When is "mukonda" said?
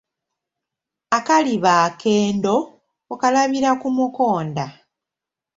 3.97-4.65